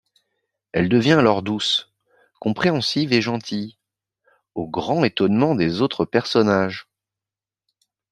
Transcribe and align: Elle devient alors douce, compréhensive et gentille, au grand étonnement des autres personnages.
Elle 0.71 0.89
devient 0.89 1.11
alors 1.11 1.43
douce, 1.43 1.93
compréhensive 2.39 3.13
et 3.13 3.21
gentille, 3.21 3.77
au 4.55 4.67
grand 4.67 5.03
étonnement 5.03 5.53
des 5.53 5.79
autres 5.83 6.05
personnages. 6.05 6.87